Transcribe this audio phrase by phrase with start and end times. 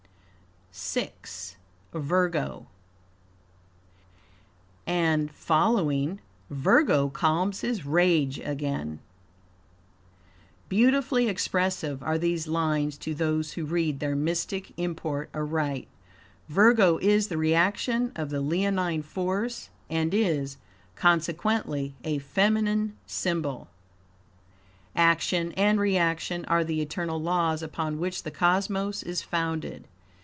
[0.73, 1.11] VI.
[1.91, 2.65] Virgo
[4.87, 8.99] "And following Virgo calms his rage again."
[10.69, 15.89] Beautifully expressive are these lines to those who read their mystic import aright.
[16.47, 20.55] Virgo is the reaction of the leonine force, and is,
[20.95, 23.67] consequently, a feminine symbol.
[24.95, 29.85] Action and reaction are the eternal laws upon which the cosmos is founded.